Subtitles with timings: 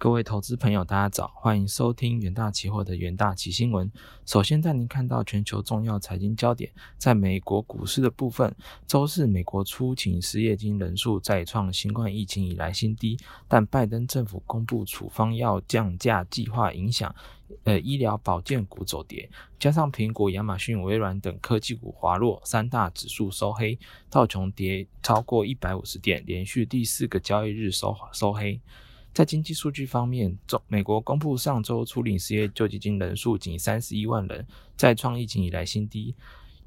[0.00, 3.90] 各位投资朋友，大家早，欢迎收听元大期货的元大期新闻。
[4.24, 8.54] 首先带您看到全球重要财经焦点，在美国股市的部分，
[8.86, 17.12] 周四美国初请失业金人数再创新冠疫情以来新低，但拜登政府公布处方药降价计划影响，
[17.64, 23.76] 呃，医疗保健股走跌，加上苹果、亚马逊、微软等科技股滑落，三大指数收黑，
[24.08, 28.60] 道琼跌超过一百五十点，连续第四个交易日收收黑。
[29.18, 34.46] 在经济数据方面，中美国公布上周处理失业救济金人数仅三十一万人，
[34.76, 36.14] 再创疫情以来新低，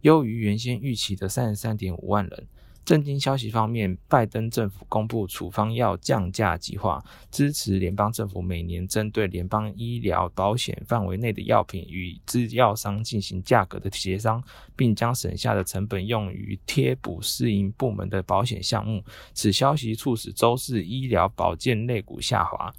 [0.01, 2.47] 优于原先预期的三十三点五万人。
[2.83, 14.43] 震惊消息方面，拜登政府公布处方药降价计划，支持联邦政府每年针对联邦医疗保险范围内的药品与制药商进行价格的协商，
[14.75, 19.03] 并将省下的成本用于贴补私营部门的保险项目。
[19.33, 22.73] 此消息促使周四医疗保健类股下滑。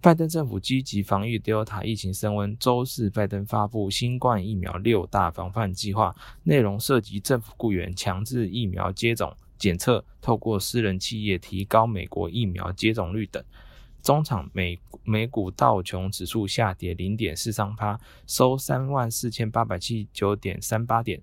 [0.00, 2.56] 拜登政府积极防御 Delta 疫情升温。
[2.56, 6.14] 周四，拜登发布新冠疫苗六大防范计划，
[6.44, 13.42] 内容涉及政府雇员强制疫苗接种、检测，透过私人企业提高美国疫苗接种率等。
[14.00, 21.20] 中场美美股道琼指数下跌零点四三趴，收三万四千八百七十九点三八点。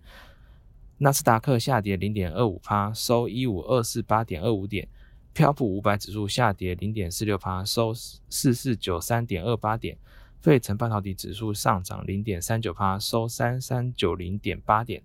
[0.97, 4.89] 纳斯达克下跌零点二五趴，收一五二四八点二五点。
[5.35, 9.97] 标普五百指数下跌零点四六%，收四四九三点二八点。
[10.39, 15.03] 费城半导体指数上涨零点三九%，收三三九零点八点。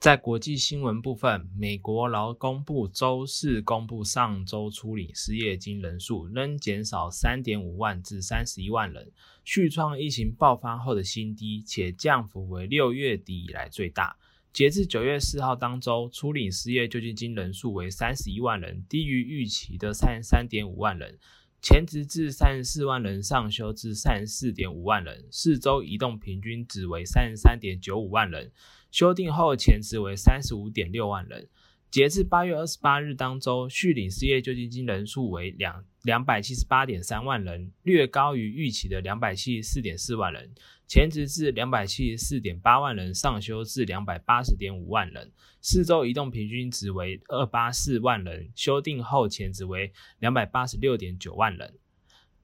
[0.00, 9.12] 在国际新闻部分，美国劳工部周四公布上周初领失业金人数仍减少三点五万至三十一万人，
[9.44, 14.16] 续创疫情爆发后的新低，且降幅为六月底以来最大。
[14.56, 21.18] 截至九月四号当周，初领失业救济金人数为三十一万人，低于预期的三十三点五万人。
[21.60, 25.26] 前值至三十四万人，上修至三十四点五万人。
[25.30, 28.50] 四周移动平均值为三十三点九五万人，
[28.90, 31.50] 修订后前值为三十五点六万人。
[31.90, 40.54] 截至八月二十八日当周，续领失业救济金人数为两两百七十八点三万人，略高于预期的两百七十四点四万人，
[40.86, 45.32] 前值至两百七十四点八万人，上修至两百八十点五万人。
[45.60, 51.74] 四周移动平均值为二八四万人，修订后前值为两百八十六点九万人。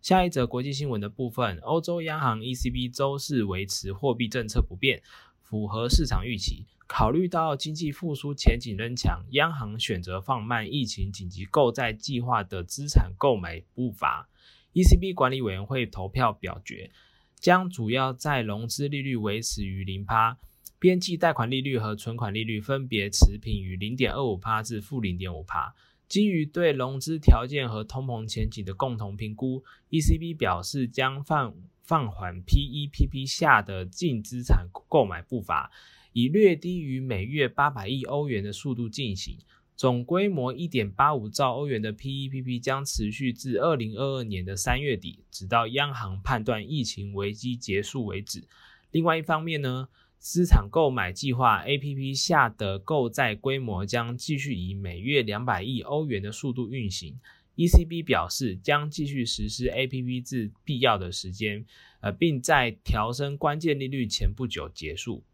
[0.01, 5.01] 下一则国际新闻的部分，欧洲央行 ECB 周四维持货币政策不变，
[5.53, 6.65] 符合市场预期。
[6.87, 14.31] 考虑到经济复苏前景仍强，央行选择放慢疫情紧急购债计划的资产购买步伐。
[14.73, 16.91] ECB 管理委员会投票表决，
[17.39, 20.39] 将主要在融资利率维持于零趴，
[20.79, 25.75] 边际贷款利率和存款利率分别持平于零点二五趴至负零点五趴。
[26.13, 35.73] 基于对融资条件和通膨前景的共同评估，ECB 表示将放放缓 PEPP 下的净资产购买步伐。
[36.13, 39.39] 以略低于每月八百亿欧元的速度进行，
[39.75, 48.45] 总规模一点八五兆欧元的 PEPP 将持续至二零二二年的三月底，直到央行判断疫情危机结束为止。
[48.91, 49.89] 另外一方面呢，
[50.23, 57.19] 资产购买计划 APP 下的购债规模将继续以每月两百亿欧元的速度运行。
[57.57, 61.65] ECB 表示将继续实施 APP 至必要的时间，
[62.01, 65.25] 呃，并在调升关键利率前不久结束。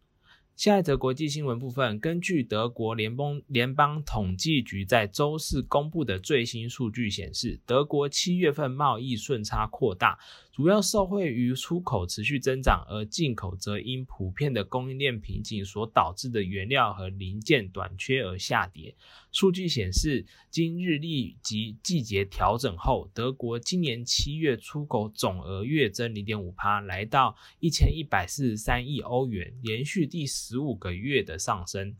[0.58, 10.18] 下一则国际新闻部分，根据德国联邦联邦统计局在周四公布的最新数据显示，德国七月份贸易顺差扩大。
[10.52, 18.96] 主要受惠于出口持续增长，而进口则因普遍的供应链瓶颈所导致的原料和零件短缺而下跌。
[19.30, 31.94] 数据显示，经日历及季节调整后，德国今年七月出口总额月增零点五来到一千一百四十三亿欧元，连续第十十五个月的上升，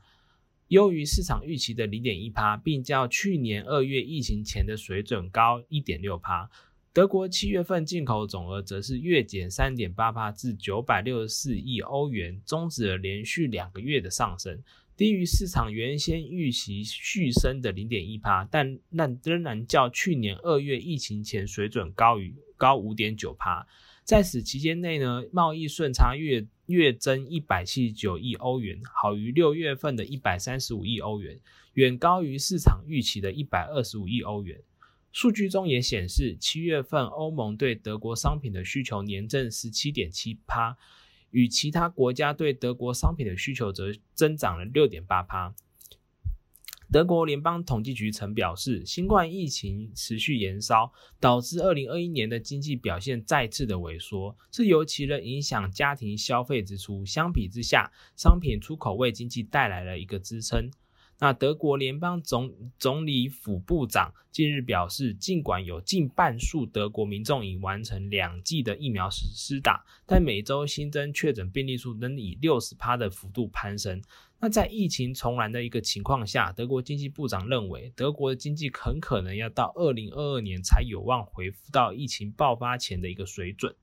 [0.68, 6.50] 优于市场预期的零点一趴并较去年二月疫情前的水准高一点六趴。
[6.94, 14.62] 德国七月份进口总额则是月减三点八帕至九百六十四亿欧元，终止了连续两个月的上升，
[14.96, 23.66] 低于市场原先预期续升的零点一帕，但但仍然较去年二月疫情前水准高于高五点九帕。
[24.02, 31.38] 在此期间内呢，贸易顺差月月增一百七十九亿欧元，好于六月份的一百三十五亿欧元，
[31.74, 34.60] 远高于市场预期的一百二十五亿欧元。
[35.10, 40.76] 数据中也显示，七月份欧盟对德国商品的需求年增十七点七趴，
[41.30, 45.54] 与其他国家对德国商品的需求则增长了六点八趴。
[46.90, 50.90] 德国联邦统计局曾表示，新冠疫情持续延烧，
[51.20, 57.04] 导致二零二一年的经济表现再次的萎缩，这尤其的影响家庭消费支出。
[57.04, 60.70] 相比之下，商品出口为经济带来了一个支撑。
[61.20, 74.00] 那德国联邦总总理府部长近日表示，尽管有近半数德国民众已完成两剂的疫苗实施打，但每周新增确诊病例数仍以六十趴的幅度攀升。
[74.40, 83.74] 那在疫情重燃的一个情况下，德国经济部长认为，德国的经济很可能要到二零二二年才有望恢复到疫情爆发前的一个水准。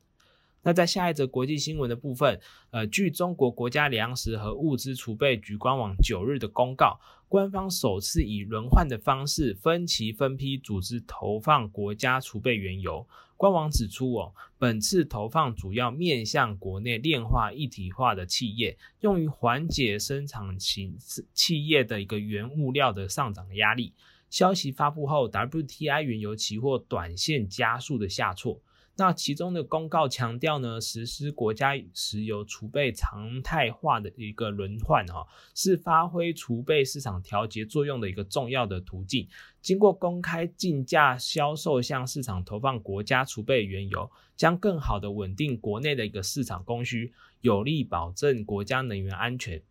[0.66, 2.42] 那在下一则国际新闻的部分，
[2.72, 13.08] 呃，据中国国家粮食和物资储备局官网九日的公告，官方首次以轮换的方式分期分批组织投放国家储备原油。
[13.38, 20.98] 官网指出，哦，本次投放主要面向国内炼化一体化的企业，用于缓解生产型
[21.36, 23.94] 企业的一个原物料的上涨压力。
[24.32, 28.60] 消息发布后，WTI 原油期货短线加速的下挫。
[28.98, 39.28] 那其中的公告强调呢，实施国家石油储备常态化的一个轮换哈，是发挥储备市场调节作用的一个重要的途径。
[39.62, 49.62] 经过公开竞价销售向市场投放国家储备原油，将更好的稳定国内的一个市场供需，有力保证国家能源安全。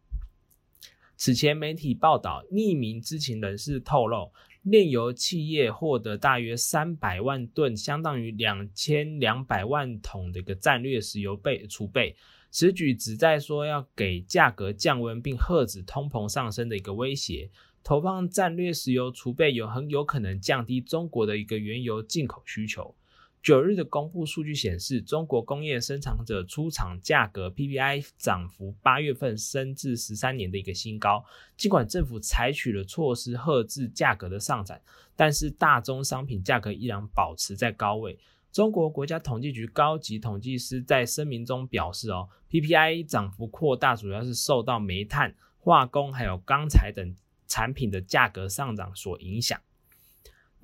[1.17, 4.33] 此前媒体报道，匿名知情人士透露。
[4.65, 12.17] 炼油企业获得大约三百万吨，相当于两千两百万桶的一个战略石油备储备。
[12.51, 17.51] 此举旨在说要给价格降温，并遏止通膨上升的一个威胁。
[17.83, 22.95] 投放战略石油储备有很有可能降低中国的一个原油进口需求。
[23.45, 31.23] 九日的公布数据显示，中国工业生产者出厂价格 PPI 涨幅八月份升至十三年的一个新高。
[31.55, 34.81] 尽管政府采取了措施遏制价格的上涨，
[35.15, 38.19] 但是大宗商品价格依然保持在高位。
[38.51, 47.15] 中国国家统计局高级统计师在声明中表示：“哦，PPI 涨幅扩大主要是受到煤炭、化工还有钢材等
[47.47, 49.61] 产品的价格上涨所影响。”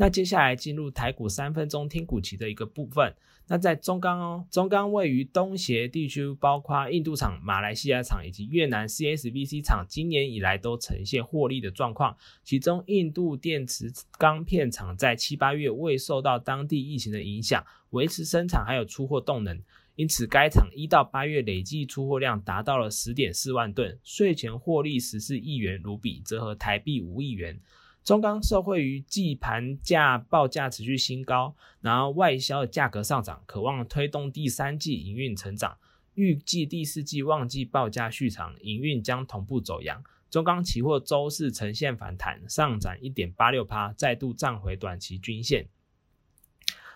[0.00, 3.14] 那接下来进入台股三分钟听股期的一个部分。
[3.48, 12.16] 那在中钢哦，中钢位于东协地区，包括印度厂、马来西亚厂以及越南 CSBC 厂，今年以来都呈现获利的状况。
[12.42, 19.60] 其中，印度电池钢片厂在七八月未受到当地疫情的影响，维持生产还有出货动能，
[19.96, 27.60] 因此该厂一到八月累计出货量达到了十点四万吨，税前获利十四亿元卢比，折合台币五亿元。
[28.02, 35.76] 中钢受惠于季盘价报价持续新高，然后外销的价格上涨，渴望推动第三季营运成长。
[36.14, 40.02] 预计第四季旺季报价续长，营运将同步走阳。
[40.30, 45.66] 中钢期货周四呈现反弹，上涨一点八六趴，再度站回短期均线。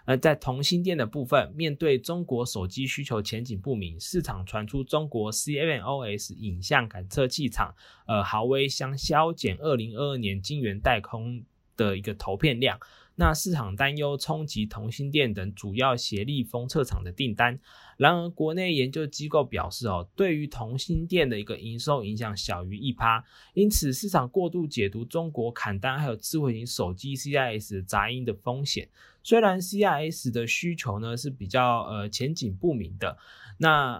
[0.05, 7.75] 而在同心电的部分，面对中国手机需求前景不明，市场传出中国 CMOS 影像感测器厂，
[8.07, 11.43] 呃，豪威将削减二零二二年晶圆代工
[11.77, 12.79] 的一个投片量。
[13.17, 17.59] 那市场担忧冲击同心电等主要协力封测厂的订单。
[17.97, 23.25] 然而，国内研究机构表示，哦，对于同心电的一个营收影响小于一趴，
[23.55, 28.89] 因此市场过度解读中国砍单还有智慧型手机 CIS 杂音的风险。
[29.23, 33.17] 虽然 CIS 的需求呢是比较呃前景不明的，
[33.59, 33.95] 那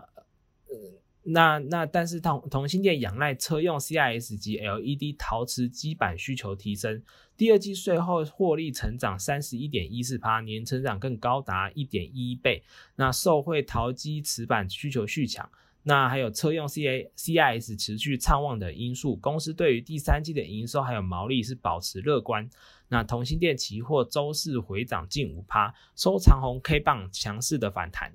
[0.69, 1.04] 呃。
[1.27, 7.03] 那那但是同同心电仰赖车用 CIS 及 LED 陶瓷基板需求提升，
[7.37, 12.63] 第二季税后获利成长三十一点一四趴，年成长更高达一点一倍。
[12.97, 15.51] 那受惠陶基瓷板需求续强，
[15.85, 22.49] 那还有车用 CA CIS 持续畅旺的因素，公司对于第三季的营收还有毛利是保持乐观。
[22.89, 28.13] 那同心电期货周四回涨近五趴，收长红 K 棒强势的反弹。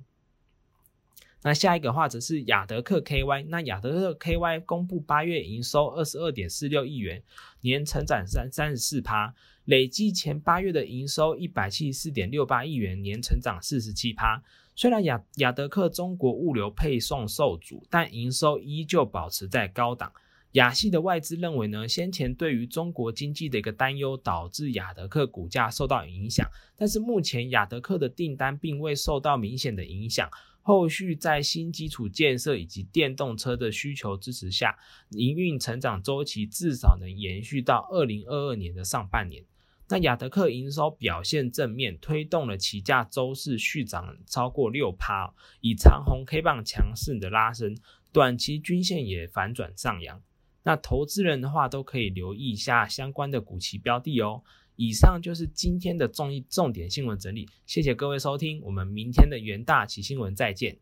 [1.41, 7.23] 那下一个话则是雅德克 KY，那雅德克 KY 公布八月营收二十二点四六亿元，
[7.61, 14.43] 年成长三三十四趴，累计前八月的营收一百七十四点六八亿元，年成长四十七趴。
[14.75, 20.11] 虽然雅雅德克中国物流配送受阻，但营收依旧保持在高档。
[20.53, 30.29] 亚系的外资认为呢，先前对于中国经济的一个担忧导致雅德克股价受到影响，但是目前雅德克的订单并未受到明显的影响。
[30.61, 34.77] 后续在新基础建设以及电动车的需求支持下，
[35.09, 39.43] 营运成长周期至少能延续到二零二二年的上半年。
[39.91, 47.75] 那亚德克营收表现正面，推动了期价周四续涨超过六趴，以长红 K 棒强势的拉升，
[48.11, 50.21] 短期均线也反转上扬。
[50.61, 54.43] 那投资人的话都可以留意一下相关的股期标的哦。
[54.79, 60.77] 以上就是今天的综艺重点新闻整理，谢谢各位收听，我们明天的元大旗新闻再见。